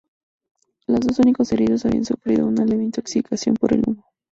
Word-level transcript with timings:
Los 0.87 1.01
dos 1.01 1.19
únicos 1.19 1.51
heridos 1.51 1.85
habían 1.85 2.05
sufrido 2.05 2.47
una 2.47 2.65
leve 2.65 2.83
intoxicación 2.83 3.55
por 3.55 3.71
el 3.75 3.83
humo. 3.85 4.03